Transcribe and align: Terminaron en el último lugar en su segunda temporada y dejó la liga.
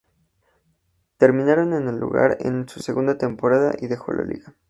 Terminaron 1.17 1.73
en 1.75 1.83
el 1.83 1.89
último 1.89 1.99
lugar 1.99 2.37
en 2.39 2.67
su 2.67 2.79
segunda 2.81 3.19
temporada 3.19 3.75
y 3.79 3.85
dejó 3.85 4.13
la 4.13 4.23
liga. 4.23 4.55